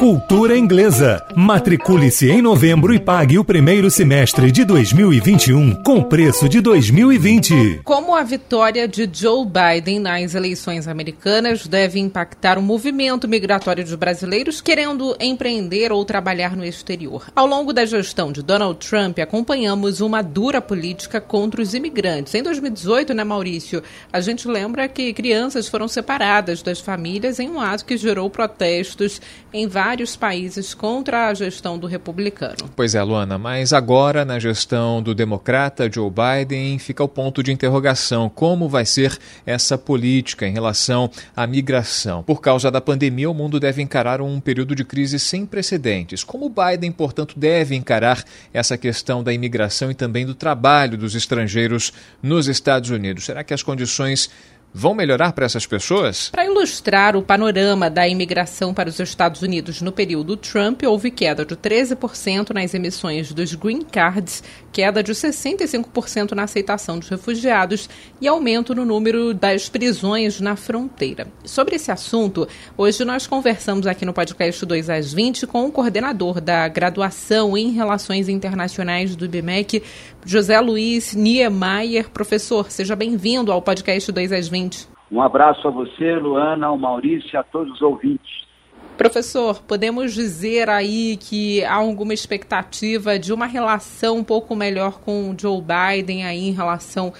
[0.00, 1.22] Cultura Inglesa.
[1.36, 7.82] Matricule-se em novembro e pague o primeiro semestre de 2021 com preço de 2020.
[7.84, 13.94] Como a vitória de Joe Biden nas eleições americanas deve impactar o movimento migratório de
[13.94, 17.26] brasileiros querendo empreender ou trabalhar no exterior?
[17.36, 22.34] Ao longo da gestão de Donald Trump, acompanhamos uma dura política contra os imigrantes.
[22.34, 27.60] Em 2018, né, Maurício, a gente lembra que crianças foram separadas das famílias em um
[27.60, 29.20] ato que gerou protestos
[29.52, 32.70] em vários vários países contra a gestão do republicano.
[32.76, 37.50] Pois é, Luana, mas agora, na gestão do democrata Joe Biden, fica o ponto de
[37.50, 42.22] interrogação: como vai ser essa política em relação à migração?
[42.22, 46.22] Por causa da pandemia, o mundo deve encarar um período de crise sem precedentes.
[46.22, 48.22] Como Biden, portanto, deve encarar
[48.54, 51.92] essa questão da imigração e também do trabalho dos estrangeiros
[52.22, 53.24] nos Estados Unidos?
[53.24, 54.30] Será que as condições
[54.72, 56.28] vão melhorar para essas pessoas?
[56.30, 61.44] Para ilustrar o panorama da imigração para os Estados Unidos no período Trump, houve queda
[61.44, 67.88] de 13% nas emissões dos green cards, queda de 65% na aceitação dos refugiados
[68.20, 71.26] e aumento no número das prisões na fronteira.
[71.44, 76.40] Sobre esse assunto, hoje nós conversamos aqui no podcast 2 às 20 com o coordenador
[76.40, 79.82] da graduação em Relações Internacionais do IBMEC,
[80.24, 82.10] José Luiz Niemeyer.
[82.10, 84.88] Professor, seja bem-vindo ao podcast 2 às 20.
[85.10, 88.48] Um abraço a você, Luana, ao Maurício e a todos os ouvintes.
[88.96, 95.30] Professor, podemos dizer aí que há alguma expectativa de uma relação um pouco melhor com
[95.30, 97.10] o Joe Biden aí em relação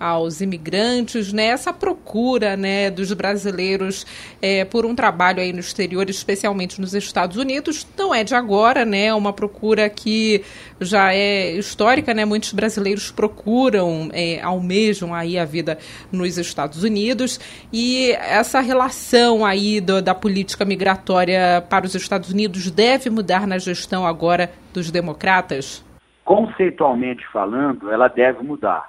[0.00, 1.48] aos imigrantes, né?
[1.48, 4.06] Essa procura, né, dos brasileiros
[4.40, 8.86] é, por um trabalho aí no exterior, especialmente nos Estados Unidos, não é de agora,
[8.86, 9.06] né?
[9.06, 10.42] É uma procura que
[10.80, 12.24] já é histórica, né?
[12.24, 15.76] Muitos brasileiros procuram, é, almejam aí a vida
[16.10, 17.38] nos Estados Unidos
[17.70, 23.58] e essa relação aí do, da política migratória para os Estados Unidos deve mudar na
[23.58, 25.84] gestão agora dos democratas?
[26.24, 28.88] Conceitualmente falando, ela deve mudar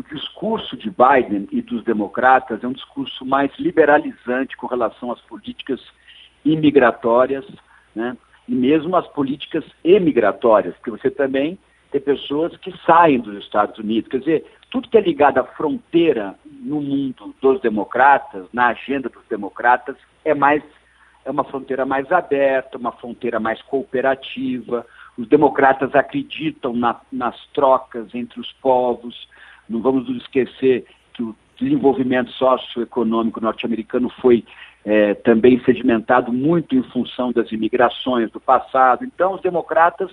[0.00, 5.20] o discurso de Biden e dos democratas é um discurso mais liberalizante com relação às
[5.20, 5.80] políticas
[6.44, 7.44] imigratórias,
[7.94, 8.16] né?
[8.48, 11.58] e mesmo as políticas emigratórias, porque você também
[11.92, 14.10] tem pessoas que saem dos Estados Unidos.
[14.10, 19.24] Quer dizer, tudo que é ligado à fronteira no mundo dos democratas, na agenda dos
[19.28, 20.62] democratas, é mais
[21.22, 24.86] é uma fronteira mais aberta, uma fronteira mais cooperativa.
[25.18, 29.28] Os democratas acreditam na, nas trocas entre os povos,
[29.70, 34.44] não vamos esquecer que o desenvolvimento socioeconômico norte-americano foi
[34.84, 39.04] é, também sedimentado muito em função das imigrações do passado.
[39.04, 40.10] Então, os democratas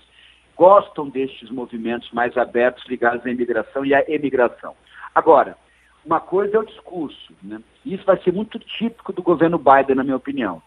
[0.55, 4.75] gostam destes movimentos mais abertos ligados à imigração e à emigração.
[5.15, 5.57] Agora,
[6.05, 7.59] uma coisa é o discurso, né?
[7.85, 10.61] isso vai ser muito típico do governo Biden, na minha opinião.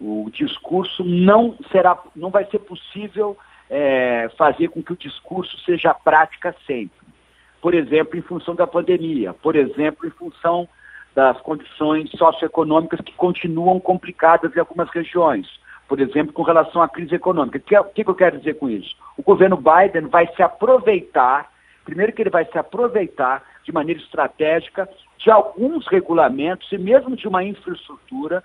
[0.00, 3.36] O discurso não será, não vai ser possível
[3.70, 7.03] é, fazer com que o discurso seja prática sempre
[7.64, 10.68] por exemplo, em função da pandemia, por exemplo, em função
[11.14, 15.48] das condições socioeconômicas que continuam complicadas em algumas regiões,
[15.88, 17.56] por exemplo, com relação à crise econômica.
[17.56, 18.94] O que, que eu quero dizer com isso?
[19.16, 21.50] O governo Biden vai se aproveitar,
[21.86, 24.86] primeiro que ele vai se aproveitar de maneira estratégica
[25.16, 28.44] de alguns regulamentos e mesmo de uma infraestrutura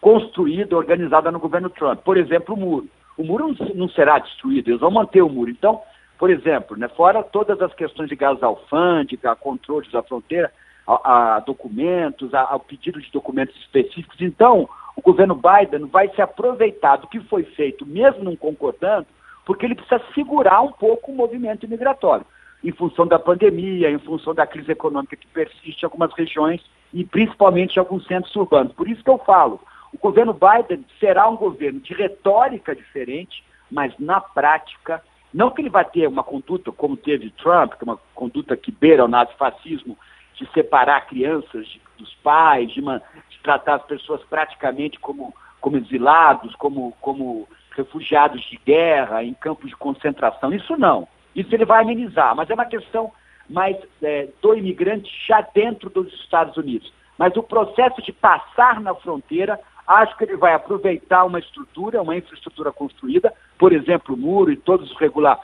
[0.00, 2.02] construída, organizada no governo Trump.
[2.04, 2.88] Por exemplo, o muro.
[3.18, 5.50] O muro não será destruído, eles vão manter o muro.
[5.50, 5.82] Então,
[6.24, 10.50] por exemplo, né, fora todas as questões de gás alfândega, controles da fronteira,
[10.86, 14.18] a, a documentos, ao pedido de documentos específicos.
[14.22, 19.06] Então, o governo Biden vai se aproveitar do que foi feito, mesmo não concordando,
[19.44, 22.24] porque ele precisa segurar um pouco o movimento imigratório,
[22.64, 27.04] em função da pandemia, em função da crise econômica que persiste em algumas regiões e
[27.04, 28.72] principalmente em alguns centros urbanos.
[28.72, 29.60] Por isso que eu falo,
[29.92, 35.02] o governo Biden será um governo de retórica diferente, mas na prática
[35.34, 38.70] não que ele vai ter uma conduta como teve Trump, que é uma conduta que
[38.70, 39.98] beira o nazifascismo,
[40.34, 45.76] de separar crianças de, dos pais, de, uma, de, tratar as pessoas praticamente como, como
[45.76, 50.54] exilados, como, como refugiados de guerra, em campos de concentração.
[50.54, 51.08] Isso não.
[51.34, 53.12] Isso ele vai amenizar, mas é uma questão
[53.50, 56.92] mais é, do imigrante já dentro dos Estados Unidos.
[57.18, 62.16] Mas o processo de passar na fronteira Acho que ele vai aproveitar uma estrutura, uma
[62.16, 65.38] infraestrutura construída, por exemplo, o muro e todos os regular,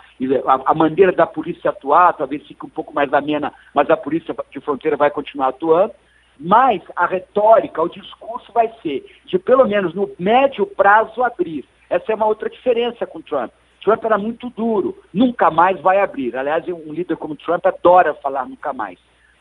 [0.67, 4.61] a, maneira da polícia atuar, talvez fique um pouco mais amena, mas a polícia de
[4.61, 5.93] fronteira vai continuar atuando.
[6.39, 11.67] Mas a retórica, o discurso vai ser de pelo menos no médio prazo abrir.
[11.91, 13.53] Essa é uma outra diferença com Trump.
[13.83, 16.35] Trump era muito duro, nunca mais vai abrir.
[16.35, 18.99] Aliás, um líder como Trump adora falar nunca mais.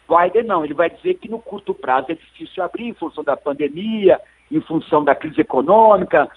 [0.09, 3.37] Biden não, ele vai dizer que no curto prazo é difícil abrir em função da
[3.37, 4.19] pandemia,
[4.51, 6.29] em função da crise econômica,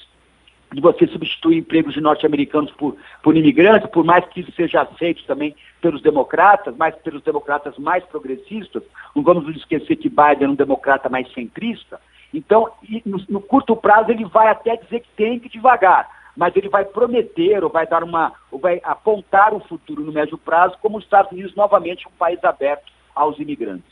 [0.72, 5.24] de você substituir empregos de norte-americanos por, por imigrantes, por mais que isso seja aceito
[5.24, 8.82] também pelos democratas, mas pelos democratas mais progressistas.
[9.14, 12.00] Não vamos nos esquecer que Biden é um democrata mais centrista.
[12.32, 12.70] Então,
[13.04, 16.84] no, no curto prazo, ele vai até dizer que tem que devagar, mas ele vai
[16.84, 21.04] prometer ou vai dar uma, ou vai apontar o futuro no médio prazo como os
[21.04, 23.91] Estados Unidos novamente um país aberto aos imigrantes.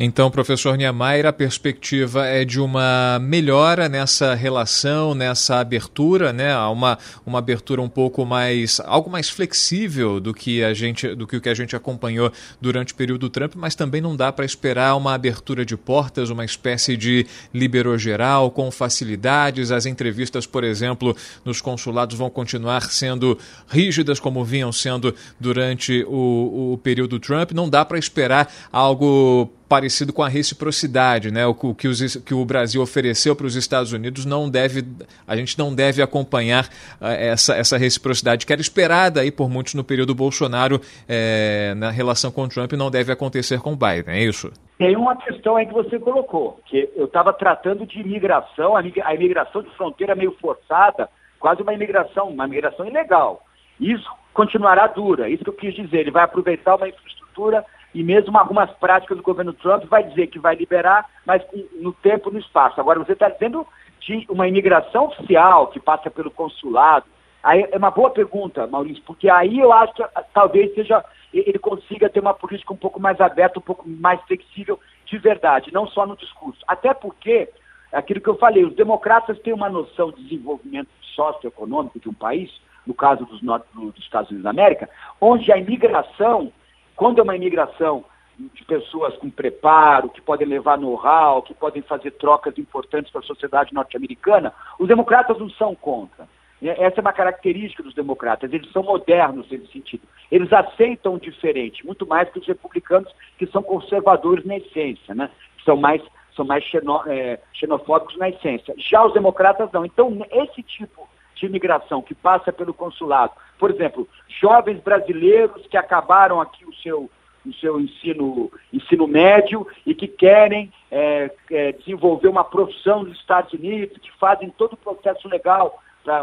[0.00, 6.56] Então, professor Niemeyer, a perspectiva é de uma melhora nessa relação, nessa abertura, né?
[6.56, 6.96] Uma,
[7.26, 11.40] uma abertura um pouco mais, algo mais flexível do que a gente, do que o
[11.40, 15.14] que a gente acompanhou durante o período Trump, mas também não dá para esperar uma
[15.14, 19.72] abertura de portas, uma espécie de liberou geral com facilidades.
[19.72, 23.36] As entrevistas, por exemplo, nos consulados vão continuar sendo
[23.68, 27.50] rígidas como vinham sendo durante o, o período Trump.
[27.50, 31.46] Não dá para esperar algo parecido com a reciprocidade, né?
[31.46, 34.84] O, que, os, que o Brasil ofereceu para os Estados Unidos não deve,
[35.26, 36.64] a gente não deve acompanhar
[37.00, 41.90] uh, essa, essa reciprocidade que era esperada aí por muitos no período Bolsonaro eh, na
[41.90, 44.50] relação com Trump não deve acontecer com Biden, é isso?
[44.78, 49.62] Tem uma questão aí que você colocou, que eu estava tratando de imigração, a imigração
[49.62, 53.42] de fronteira meio forçada, quase uma imigração, uma imigração ilegal.
[53.80, 55.98] Isso continuará dura, isso que eu quis dizer.
[55.98, 60.38] Ele vai aproveitar uma infraestrutura e mesmo algumas práticas do governo Trump vai dizer que
[60.38, 61.42] vai liberar, mas
[61.80, 62.80] no tempo, no espaço.
[62.80, 63.66] Agora, você está dizendo
[64.00, 67.06] de uma imigração oficial que passa pelo consulado.
[67.42, 71.58] Aí é uma boa pergunta, Maurício, porque aí eu acho que ah, talvez seja ele
[71.58, 75.86] consiga ter uma política um pouco mais aberta, um pouco mais flexível de verdade, não
[75.86, 76.58] só no discurso.
[76.66, 77.48] Até porque,
[77.92, 82.50] aquilo que eu falei, os democratas têm uma noção de desenvolvimento socioeconômico de um país,
[82.86, 84.88] no caso dos, dos Estados Unidos da América,
[85.20, 86.50] onde a imigração
[86.98, 88.04] quando é uma imigração
[88.36, 93.24] de pessoas com preparo, que podem levar know-how, que podem fazer trocas importantes para a
[93.24, 96.28] sociedade norte-americana, os democratas não são contra.
[96.60, 100.02] Essa é uma característica dos democratas, eles são modernos nesse sentido.
[100.28, 105.30] Eles aceitam o diferente, muito mais que os republicanos, que são conservadores na essência, né?
[105.64, 106.02] são mais,
[106.34, 106.64] são mais
[107.06, 108.74] é, xenofóbicos na essência.
[108.76, 109.84] Já os democratas não.
[109.84, 111.08] Então, esse tipo
[111.38, 113.32] de imigração que passa pelo consulado.
[113.58, 114.08] Por exemplo,
[114.40, 117.10] jovens brasileiros que acabaram aqui o seu,
[117.44, 123.52] o seu ensino, ensino médio e que querem é, é, desenvolver uma profissão nos Estados
[123.52, 126.22] Unidos, que fazem todo o processo legal pra,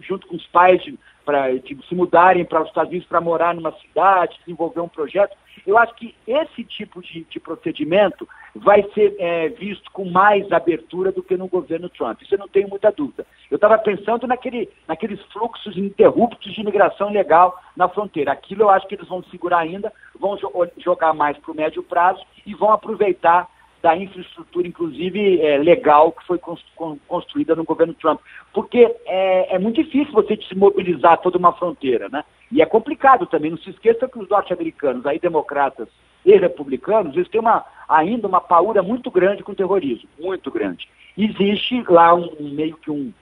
[0.00, 0.82] junto com os pais
[1.24, 1.50] para
[1.88, 5.36] se mudarem para os Estados Unidos para morar numa cidade, desenvolver um projeto.
[5.66, 11.10] Eu acho que esse tipo de, de procedimento vai ser é, visto com mais abertura
[11.10, 12.20] do que no governo Trump.
[12.20, 13.26] Isso eu não tenho muita dúvida.
[13.50, 18.32] Eu estava pensando naquele, naqueles fluxos ininterruptos de imigração legal na fronteira.
[18.32, 21.82] Aquilo eu acho que eles vão segurar ainda, vão jo jogar mais para o médio
[21.82, 23.48] prazo e vão aproveitar
[23.84, 26.40] da infraestrutura, inclusive é, legal, que foi
[27.06, 28.18] construída no governo Trump.
[28.50, 32.24] Porque é, é, muito difícil você desmobilizar toda uma fronteira, né?
[32.50, 33.50] E é complicado também.
[33.50, 35.86] Não se esqueça que os norte-americanos, aí democratas
[36.24, 40.88] e republicanos, eles têm uma, ainda uma paura muito grande com o terrorismo, muito grande.
[41.18, 43.12] Existe lá um, meio que um,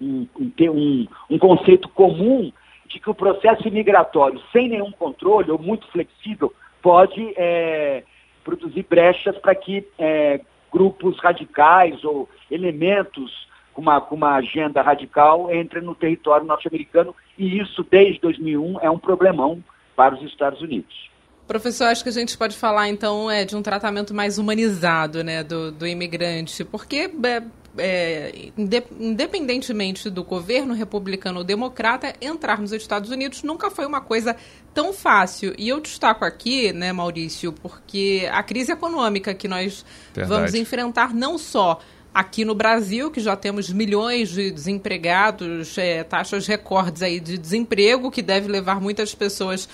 [0.00, 2.52] um, um, um conceito comum
[2.86, 8.04] de que o processo imigratório, sem nenhum controle ou muito flexível, pode é,
[8.48, 10.40] produzir brechas para que é,
[10.72, 17.58] grupos radicais ou elementos com uma, com uma agenda radical entrem no território norte-americano e
[17.60, 19.62] isso, desde 2001, é um problemão
[19.94, 21.10] para os Estados Unidos.
[21.46, 25.44] Professor, acho que a gente pode falar então é, de um tratamento mais humanizado né,
[25.44, 27.42] do, do imigrante, porque é,
[27.76, 34.36] é, independentemente do governo republicano ou democrata, entrar nos Estados Unidos nunca foi uma coisa
[34.72, 35.54] tão fácil.
[35.58, 39.84] E eu destaco aqui, né, Maurício, porque a crise econômica que nós
[40.14, 40.34] Verdade.
[40.34, 41.80] vamos enfrentar não só
[42.12, 48.10] aqui no Brasil, que já temos milhões de desempregados, é, taxas recordes aí de desemprego,
[48.10, 49.68] que deve levar muitas pessoas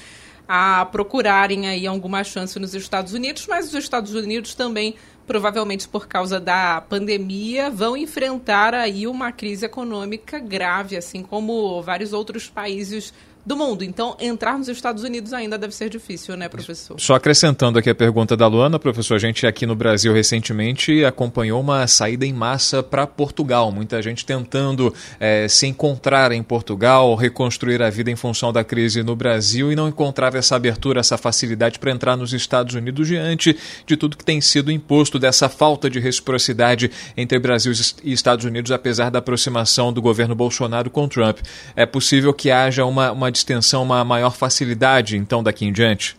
[0.46, 4.94] a procurarem aí alguma chance nos Estados Unidos, mas os Estados Unidos também
[5.26, 12.12] provavelmente por causa da pandemia, vão enfrentar aí uma crise econômica grave, assim como vários
[12.12, 13.12] outros países
[13.44, 13.84] do mundo.
[13.84, 16.98] Então, entrar nos Estados Unidos ainda deve ser difícil, né, professor?
[16.98, 21.60] Só acrescentando aqui a pergunta da Luana, professor, a gente aqui no Brasil recentemente acompanhou
[21.60, 23.70] uma saída em massa para Portugal.
[23.70, 29.02] Muita gente tentando é, se encontrar em Portugal, reconstruir a vida em função da crise
[29.02, 33.56] no Brasil e não encontrava essa abertura, essa facilidade para entrar nos Estados Unidos diante
[33.86, 37.72] de tudo que tem sido imposto, dessa falta de reciprocidade entre Brasil
[38.02, 41.38] e Estados Unidos, apesar da aproximação do governo Bolsonaro com Trump.
[41.76, 46.16] É possível que haja uma, uma distensão, uma maior facilidade, então, daqui em diante?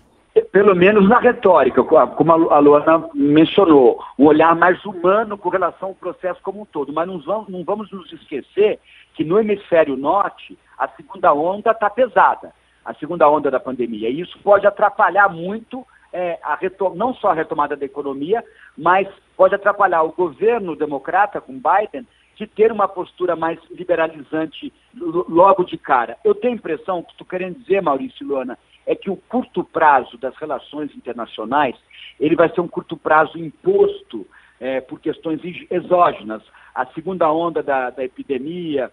[0.52, 5.96] Pelo menos na retórica, como a Luana mencionou, um olhar mais humano com relação ao
[5.96, 6.92] processo como um todo.
[6.94, 8.80] Mas não vamos, não vamos nos esquecer
[9.14, 12.54] que no hemisfério norte a segunda onda está pesada,
[12.84, 14.10] a segunda onda da pandemia.
[14.10, 16.58] E isso pode atrapalhar muito é, a
[16.96, 18.44] não só a retomada da economia,
[18.78, 25.64] mas pode atrapalhar o governo democrata com Biden de ter uma postura mais liberalizante logo
[25.64, 26.18] de cara.
[26.24, 30.18] Eu tenho a impressão, que estou querendo dizer, Maurício Luana, é que o curto prazo
[30.18, 31.76] das relações internacionais,
[32.20, 34.28] ele vai ser um curto prazo imposto
[34.60, 36.44] é, por questões exógenas.
[36.74, 38.92] A segunda onda da, da epidemia,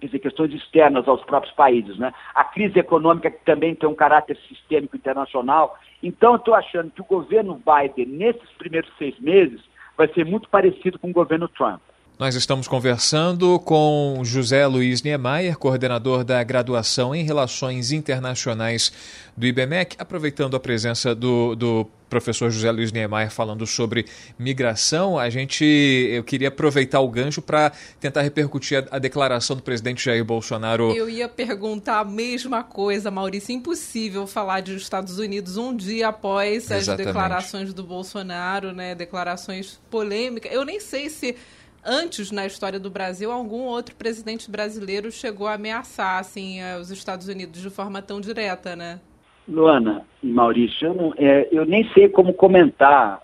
[0.00, 2.12] quer dizer, questões externas aos próprios países, né?
[2.34, 5.78] A crise econômica que também tem um caráter sistêmico internacional.
[6.02, 9.60] Então, estou achando que o governo Biden, nesses primeiros seis meses,
[9.96, 11.80] vai ser muito parecido com o governo Trump.
[12.18, 18.90] Nós estamos conversando com José Luiz Niemeyer, coordenador da graduação em Relações Internacionais
[19.36, 24.04] do IBMEC, aproveitando a presença do, do professor José Luiz Niemeyer falando sobre
[24.36, 27.70] migração, a gente eu queria aproveitar o gancho para
[28.00, 30.90] tentar repercutir a, a, declaração do presidente Jair Bolsonaro.
[30.96, 33.54] Eu ia perguntar a mesma coisa, Maurício.
[33.54, 37.06] Impossível falar de Estados Unidos um dia após as Exatamente.
[37.06, 38.96] declarações do Bolsonaro, né?
[38.96, 40.50] Declarações polêmicas.
[40.52, 41.36] Eu nem sei se
[41.84, 46.90] antes na história do Brasil algum outro presidente brasileiro chegou a ameaçar assim eh, os
[46.90, 49.00] Estados Unidos de forma tão direta, né?
[49.48, 53.22] Luana e Maurício, eu, não, é, eu nem sei como comentar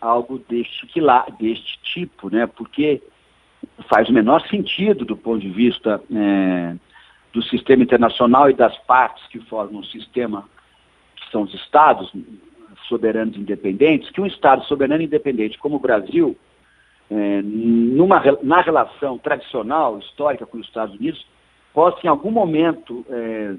[0.00, 0.86] algo deste,
[1.38, 2.46] deste tipo, né?
[2.46, 3.02] Porque
[3.88, 6.76] faz o menor sentido do ponto de vista é,
[7.32, 10.48] do sistema internacional e das partes que formam o sistema,
[11.16, 12.12] que são os estados
[12.88, 16.36] soberanos independentes, que um estado soberano independente como o Brasil
[17.10, 21.26] é, numa, na relação tradicional, histórica com os Estados Unidos,
[21.72, 23.54] possa em algum momento, é, é,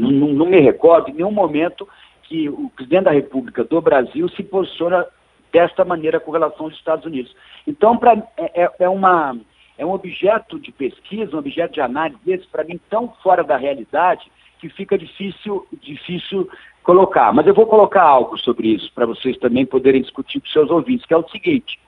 [0.00, 1.88] não, não, me recordo, em nenhum momento
[2.24, 5.06] que o presidente da República do Brasil se posiciona
[5.50, 7.34] desta maneira com relação aos Estados Unidos.
[7.66, 9.36] Então, pra, é, é, é uma,
[9.78, 13.56] é um objeto de pesquisa, um objeto de análise desse, para mim, tão fora da
[13.56, 14.30] realidade,
[14.60, 16.48] que fica difícil, difícil
[16.82, 17.32] colocar.
[17.32, 21.06] Mas eu vou colocar algo sobre isso, para vocês também poderem discutir com seus ouvintes,
[21.06, 21.78] que é o seguinte,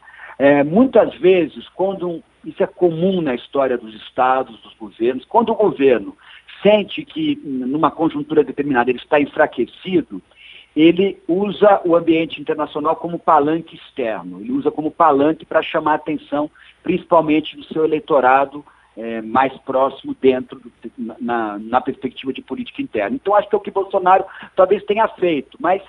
[0.40, 5.54] é, muitas vezes, quando isso é comum na história dos estados, dos governos, quando o
[5.54, 6.16] governo
[6.62, 10.22] sente que numa conjuntura determinada ele está enfraquecido,
[10.74, 15.96] ele usa o ambiente internacional como palanque externo, ele usa como palanque para chamar a
[15.96, 16.50] atenção,
[16.82, 18.64] principalmente do seu eleitorado
[18.96, 20.72] é, mais próximo dentro, do,
[21.20, 23.14] na, na perspectiva de política interna.
[23.14, 24.24] Então, acho que é o que Bolsonaro
[24.56, 25.82] talvez tenha feito, mas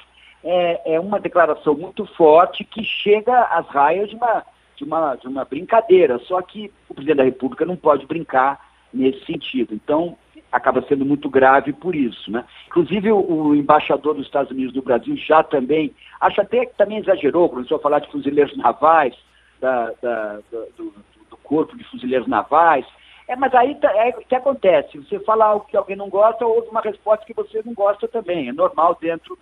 [0.44, 4.44] é, é uma declaração muito forte que chega às raias de uma,
[4.76, 6.20] de, uma, de uma brincadeira.
[6.20, 8.60] Só que o presidente da República não pode brincar
[8.94, 9.74] nesse sentido.
[9.74, 10.18] Então,
[10.52, 12.30] acaba sendo muito grave por isso.
[12.30, 12.44] Né?
[12.68, 17.50] Inclusive, o, embaixador dos Estados Unidos do Brasil já também, acho até que também exagerou,
[17.50, 19.16] começou a falar de fuzileiros navais,
[19.60, 20.40] da, da,
[20.76, 20.94] do,
[21.30, 22.86] do, corpo de fuzileiros navais.
[23.28, 26.46] É, mas aí tá, é o que acontece, você fala algo que alguém não gosta,
[26.46, 28.50] houve uma resposta que você não gosta também.
[28.50, 29.38] É normal dentro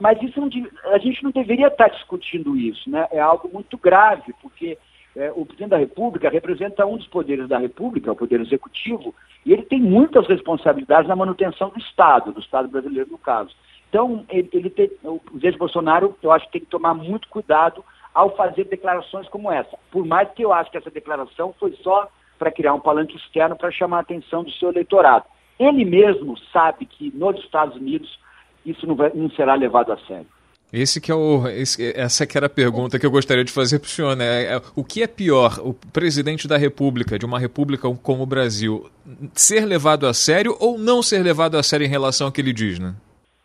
[0.00, 0.48] mas isso não,
[0.92, 3.06] a gente não deveria estar discutindo isso, né?
[3.10, 4.78] É algo muito grave, porque
[5.14, 9.14] é, o presidente da República representa um dos poderes da República, o poder executivo,
[9.44, 13.54] e ele tem muitas responsabilidades na manutenção do Estado, do Estado brasileiro no caso.
[13.88, 17.84] Então, ele, ele tem, o presidente Bolsonaro, eu acho que tem que tomar muito cuidado
[18.12, 19.78] ao fazer declarações como essa.
[19.90, 23.56] Por mais que eu acho que essa declaração foi só para criar um palanque externo
[23.56, 25.24] para chamar a atenção do seu eleitorado.
[25.58, 28.18] Ele mesmo sabe que nos Estados Unidos
[28.66, 30.26] isso não, vai, não será levado a sério.
[30.72, 33.78] Esse que é o, esse, essa que era a pergunta que eu gostaria de fazer
[33.78, 34.56] para o senhor, né?
[34.56, 38.90] É, o que é pior, o presidente da República, de uma república como o Brasil,
[39.32, 42.52] ser levado a sério ou não ser levado a sério em relação ao que ele
[42.52, 42.94] diz, né?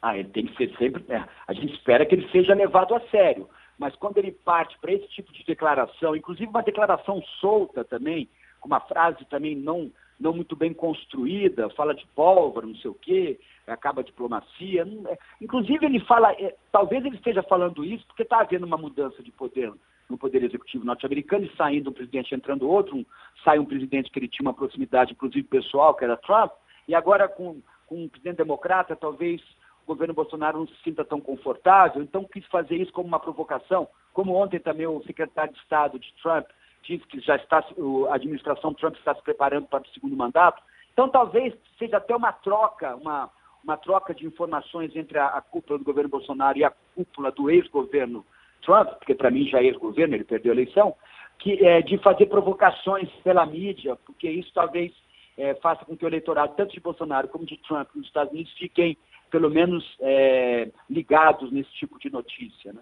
[0.02, 1.06] Ah, ele tem que ser sempre.
[1.10, 3.48] É, a gente espera que ele seja levado a sério.
[3.78, 8.28] Mas quando ele parte para esse tipo de declaração, inclusive uma declaração solta também,
[8.60, 12.96] com uma frase também não, não muito bem construída, fala de pólvora, não sei o
[12.96, 14.88] quê, acaba a diplomacia.
[15.08, 19.22] É, inclusive, ele fala, é, talvez ele esteja falando isso porque está havendo uma mudança
[19.24, 19.74] de poder
[20.10, 23.06] no poder executivo norte-americano e saindo um presidente entrando outro, um,
[23.46, 26.52] sai um presidente que ele tinha uma proximidade, inclusive pessoal, que era Trump,
[26.86, 29.42] e agora com, com um presidente democrata, talvez
[29.84, 33.88] o governo Bolsonaro não se sinta tão confortável, então quis fazer isso como uma provocação,
[34.14, 36.46] como ontem também o secretário de Estado de Trump
[36.84, 37.64] disse que já está,
[38.10, 40.62] a administração Trump está se preparando para o segundo mandato,
[40.94, 43.30] então talvez seja até uma troca, uma,
[43.64, 47.50] uma troca de informações entre a, a cúpula do governo Bolsonaro e a cúpula do
[47.50, 48.26] ex-governo
[48.62, 50.96] Trump, porque para mim já é ex-governo, ele perdeu a eleição,
[51.40, 54.92] que é de fazer provocações pela mídia, porque isso talvez
[55.38, 58.54] é, faça com que o eleitorado, tanto de Bolsonaro como de Trump nos Estados Unidos,
[58.54, 58.98] fiquem
[59.32, 62.74] pelo menos é, ligados nesse tipo de notícia.
[62.74, 62.82] Né?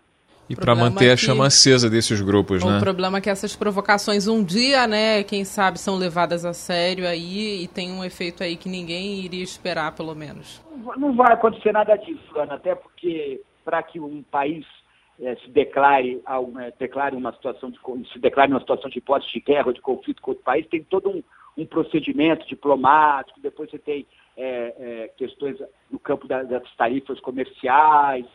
[0.50, 2.78] E para manter a chama acesa desses grupos, o né?
[2.78, 7.08] O problema é que essas provocações um dia, né, quem sabe são levadas a sério
[7.08, 10.60] aí e tem um efeito aí que ninguém iria esperar, pelo menos.
[10.98, 14.66] Não vai acontecer nada disso, Ana, até porque para que um país
[15.22, 16.20] é, se declare,
[16.62, 17.78] é, declare uma situação de
[18.12, 20.84] se declare uma situação de hipótese de guerra ou de conflito com outro país, tem
[20.84, 21.22] todo um,
[21.56, 25.58] um procedimento diplomático, depois você tem é, é questões
[25.92, 28.26] no campo da, das tarifas comerciais,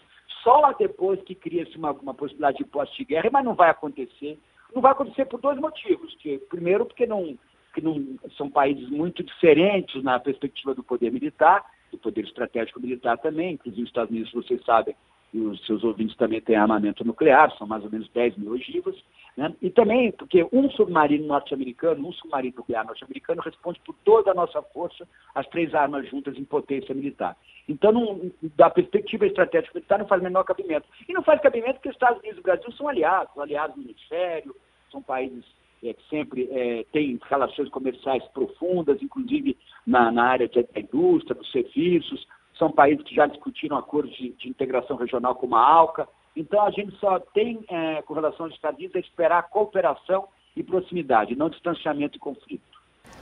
[0.45, 4.39] só depois que cria-se uma, uma, possibilidade de hipótese de guerra, mas não vai acontecer.
[4.73, 6.15] Não vai acontecer por dois motivos.
[6.21, 7.37] Que, primeiro, porque não,
[7.75, 13.19] que não são países muito diferentes na perspectiva do poder militar, do poder estratégico militar
[13.19, 14.95] também, inclusive os Estados Unidos, vocês sabem,
[15.35, 18.95] e os seus ouvintes também têm armamento nuclear, são mais ou menos 10 mil ogivas,
[19.37, 19.53] né?
[19.61, 24.63] e também porque um submarino norte-americano, um submarino nuclear norte-americano responde por toda a nossa
[24.63, 27.37] força, as três armas juntas em potência militar.
[27.69, 30.87] Então, não, da perspectiva estratégica militar, não faz menor cabimento.
[31.09, 33.83] E não faz cabimento porque os Estados Unidos e o Brasil são aliados, aliados no
[33.83, 34.55] hemisfério,
[34.93, 35.45] são países
[35.83, 41.51] é, que sempre é, têm relações comerciais profundas, inclusive na, na área da indústria, dos
[41.51, 42.25] serviços,
[42.59, 46.09] são países que já discutiram acordos de, de integração regional como a ALCA.
[46.37, 50.63] Então, a gente só tem, é, com relação aos Estados Unidos, a esperar cooperação e
[50.63, 52.63] proximidade, não distanciamento e conflito.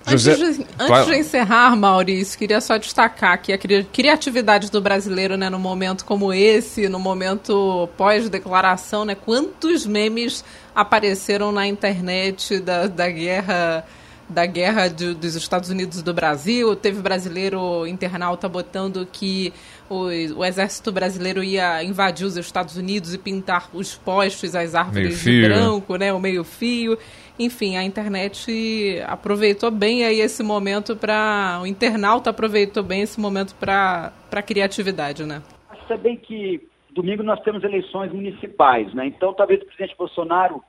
[0.07, 0.33] José...
[0.33, 5.49] Antes, de, antes de, encerrar, Maurício, queria só destacar que a criatividade do brasileiro, né,
[5.49, 13.09] no momento como esse, no momento pós-declaração, né, quantos memes apareceram na internet da, da
[13.09, 13.87] guerra
[14.29, 16.75] da guerra de, dos Estados Unidos e do Brasil.
[16.76, 19.52] Teve brasileiro internauta botando que
[19.88, 20.07] o,
[20.38, 25.43] o, exército brasileiro ia invadir os Estados Unidos e pintar os postes, as árvores de
[25.43, 26.97] branco, né, o meio-fio.
[27.38, 31.61] Enfim, a internet aproveitou bem aí esse momento para.
[31.62, 35.42] O internauta aproveitou bem esse momento para a criatividade, né?
[35.70, 39.07] Acho também que domingo nós temos eleições municipais, né?
[39.07, 40.62] Então talvez o presidente Bolsonaro,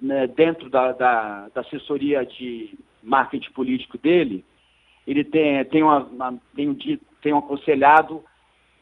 [0.00, 4.44] né, dentro da, da, da assessoria de marketing político dele,
[5.06, 6.74] ele tem, tem, uma, uma, tem,
[7.22, 8.24] tem um aconselhado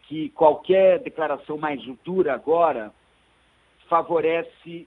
[0.05, 2.93] que qualquer declaração mais dura agora
[3.89, 4.87] favorece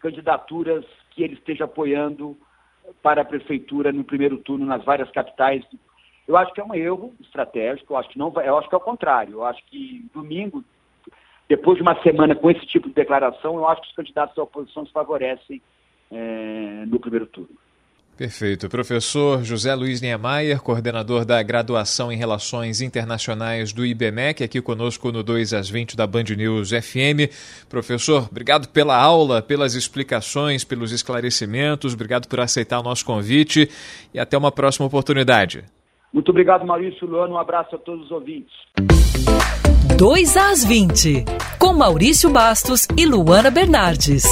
[0.00, 2.36] candidaturas que ele esteja apoiando
[3.02, 5.64] para a prefeitura no primeiro turno nas várias capitais.
[6.28, 8.74] Eu acho que é um erro estratégico, eu acho que não vai, eu acho que
[8.74, 9.34] é o contrário.
[9.34, 10.64] Eu acho que domingo,
[11.48, 14.42] depois de uma semana com esse tipo de declaração, eu acho que os candidatos da
[14.42, 15.60] oposição se favorecem
[16.10, 17.56] é, no primeiro turno.
[18.16, 18.68] Perfeito.
[18.70, 25.22] Professor José Luiz Niemeyer, coordenador da graduação em Relações Internacionais do IBMEC, aqui conosco no
[25.22, 27.30] 2 às 20 da Band News FM.
[27.68, 33.68] Professor, obrigado pela aula, pelas explicações, pelos esclarecimentos, obrigado por aceitar o nosso convite
[34.14, 35.64] e até uma próxima oportunidade.
[36.10, 37.34] Muito obrigado, Maurício Luano.
[37.34, 38.54] Um abraço a todos os ouvintes.
[39.98, 41.24] 2 às 20,
[41.58, 44.24] com Maurício Bastos e Luana Bernardes.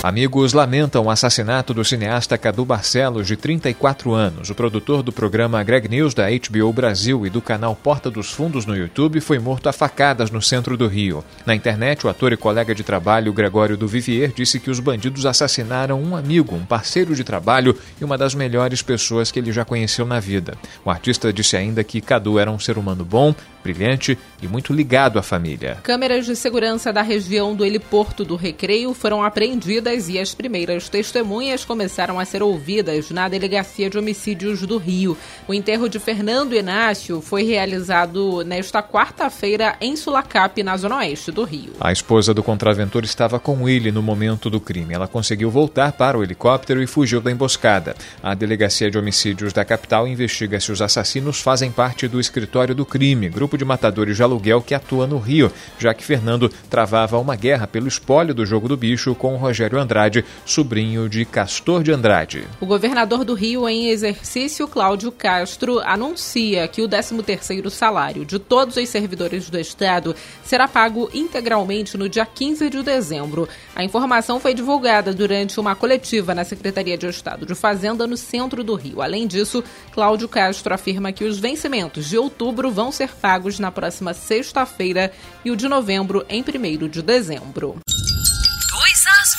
[0.00, 4.48] Amigos lamentam o assassinato do cineasta Cadu Barcelos, de 34 anos.
[4.48, 8.64] O produtor do programa Greg News da HBO Brasil e do canal Porta dos Fundos
[8.64, 11.24] no YouTube foi morto a facadas no centro do Rio.
[11.44, 15.26] Na internet, o ator e colega de trabalho Gregório do Vivier disse que os bandidos
[15.26, 19.64] assassinaram um amigo, um parceiro de trabalho e uma das melhores pessoas que ele já
[19.64, 20.56] conheceu na vida.
[20.84, 23.34] O artista disse ainda que Cadu era um ser humano bom,
[23.72, 25.78] brilhante e muito ligado à família.
[25.82, 31.64] Câmeras de segurança da região do heliporto do Recreio foram apreendidas e as primeiras testemunhas
[31.64, 35.16] começaram a ser ouvidas na Delegacia de Homicídios do Rio.
[35.46, 41.44] O enterro de Fernando Inácio foi realizado nesta quarta-feira em Sulacap, na zona oeste do
[41.44, 41.72] Rio.
[41.80, 44.94] A esposa do contraventor estava com ele no momento do crime.
[44.94, 47.94] Ela conseguiu voltar para o helicóptero e fugiu da emboscada.
[48.22, 52.86] A Delegacia de Homicídios da capital investiga se os assassinos fazem parte do escritório do
[52.86, 57.36] crime, grupo de matadores de aluguel que atua no Rio, já que Fernando travava uma
[57.36, 62.44] guerra pelo espólio do jogo do bicho com Rogério Andrade, sobrinho de Castor de Andrade.
[62.60, 68.76] O governador do Rio em exercício, Cláudio Castro, anuncia que o 13º salário de todos
[68.76, 73.48] os servidores do estado será pago integralmente no dia 15 de dezembro.
[73.74, 78.62] A informação foi divulgada durante uma coletiva na Secretaria de Estado de Fazenda no centro
[78.62, 79.02] do Rio.
[79.02, 84.12] Além disso, Cláudio Castro afirma que os vencimentos de outubro vão ser pagos na próxima
[84.12, 85.12] sexta-feira
[85.44, 87.76] e o de novembro em 1 de dezembro.
[87.86, 89.36] 2 às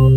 [0.00, 0.11] 20.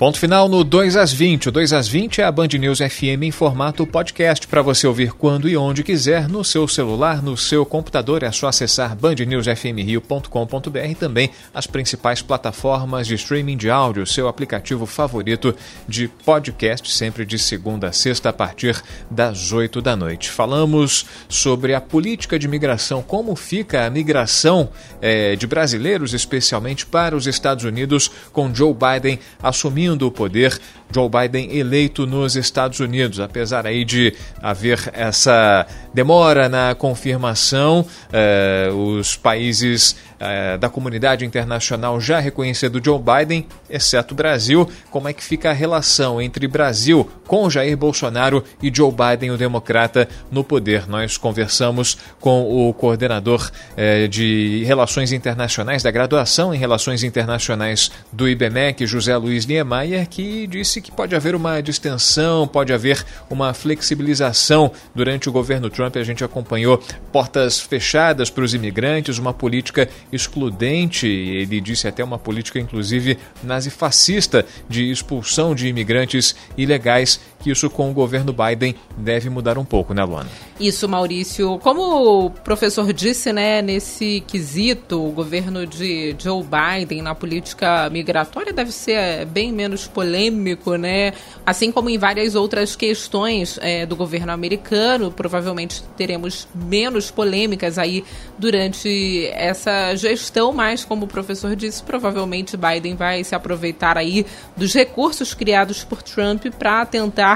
[0.00, 1.50] Ponto final no 2 às 20.
[1.50, 5.12] O 2 às 20 é a Band News FM em formato podcast para você ouvir
[5.12, 8.22] quando e onde quiser no seu celular, no seu computador.
[8.22, 14.86] É só acessar bandnewsfmrio.com.br e também as principais plataformas de streaming de áudio, seu aplicativo
[14.86, 15.54] favorito
[15.86, 20.30] de podcast, sempre de segunda a sexta a partir das 8 da noite.
[20.30, 24.70] Falamos sobre a política de migração, como fica a migração
[25.02, 30.58] é, de brasileiros, especialmente para os Estados Unidos, com Joe Biden assumindo assumindo o poder,
[30.92, 33.20] Joe Biden eleito nos Estados Unidos.
[33.20, 42.00] Apesar aí de haver essa demora na confirmação, eh, os países eh, da comunidade internacional
[42.00, 47.08] já reconhecendo Joe Biden, exceto o Brasil, como é que fica a relação entre Brasil
[47.26, 50.86] com Jair Bolsonaro e Joe Biden, o democrata, no poder?
[50.86, 58.28] Nós conversamos com o coordenador eh, de Relações Internacionais, da graduação em Relações Internacionais do
[58.28, 64.70] IBMEC, José Luiz Niemeyer, que disse que pode haver uma distensão, pode haver uma flexibilização
[64.94, 65.96] durante o governo Trump.
[65.96, 72.18] A gente acompanhou portas fechadas para os imigrantes, uma política excludente, ele disse até uma
[72.18, 79.30] política, inclusive, nazifascista de expulsão de imigrantes ilegais, que isso com o governo Biden deve
[79.30, 80.28] mudar um pouco, né, Luana?
[80.58, 81.58] Isso, Maurício.
[81.60, 88.52] Como o professor disse, né, nesse quesito, o governo de Joe Biden na política migratória
[88.52, 91.14] deve ser bem menos polêmico, né?
[91.46, 98.04] Assim como em várias outras questões é, do governo americano, provavelmente teremos menos polêmicas aí
[98.38, 104.26] durante essa gestão, mas como o professor disse, provavelmente Biden vai se aproveitar aí
[104.56, 107.29] dos recursos criados por Trump para tentar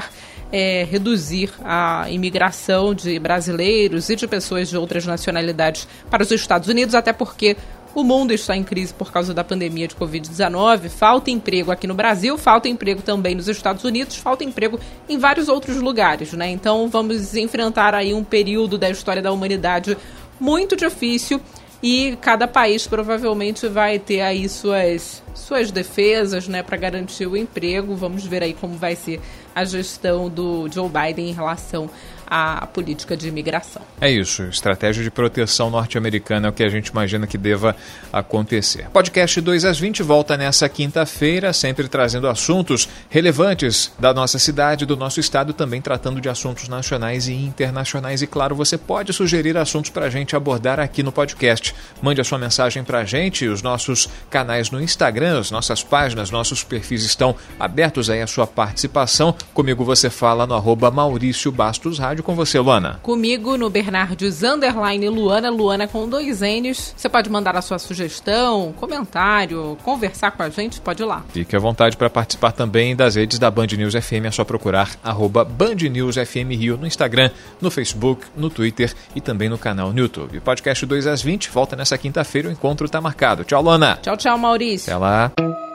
[0.51, 6.67] é, reduzir a imigração de brasileiros e de pessoas de outras nacionalidades para os Estados
[6.67, 7.57] Unidos, até porque
[7.93, 11.93] o mundo está em crise por causa da pandemia de Covid-19, falta emprego aqui no
[11.93, 14.77] Brasil, falta emprego também nos Estados Unidos, falta emprego
[15.07, 16.49] em vários outros lugares, né?
[16.49, 19.97] Então vamos enfrentar aí um período da história da humanidade
[20.39, 21.39] muito difícil
[21.81, 27.95] e cada país provavelmente vai ter aí suas, suas defesas né, para garantir o emprego.
[27.95, 29.21] Vamos ver aí como vai ser
[29.55, 31.89] a gestão do Joe Biden em relação
[32.27, 33.81] à política de imigração.
[34.01, 37.75] É isso, estratégia de proteção norte-americana é o que a gente imagina que deva
[38.11, 38.89] acontecer.
[38.89, 44.97] Podcast 2 às 20 volta nessa quinta-feira, sempre trazendo assuntos relevantes da nossa cidade, do
[44.97, 48.21] nosso estado, também tratando de assuntos nacionais e internacionais.
[48.21, 51.75] E claro, você pode sugerir assuntos para a gente abordar aqui no podcast.
[52.01, 56.31] Mande a sua mensagem para a gente, os nossos canais no Instagram, as nossas páginas,
[56.31, 59.35] nossos perfis estão abertos aí à sua participação.
[59.53, 62.23] Comigo você fala no arroba Maurício Bastos Rádio.
[62.23, 62.99] Com você, Luana.
[63.01, 66.93] Comigo no Bernardes Underline Luana, Luana com dois N's.
[66.95, 71.23] Você pode mandar a sua sugestão, comentário, conversar com a gente, pode ir lá.
[71.29, 74.25] Fique à vontade para participar também das redes da Band News FM.
[74.25, 77.29] É só procurar arroba Band News FM Rio no Instagram,
[77.61, 80.39] no Facebook, no Twitter e também no canal no YouTube.
[80.39, 82.49] Podcast 2 às 20 volta nessa quinta-feira.
[82.49, 83.43] O encontro está marcado.
[83.43, 83.99] Tchau, Luana.
[84.01, 84.91] Tchau, tchau, Maurício.
[84.91, 85.74] Até lá.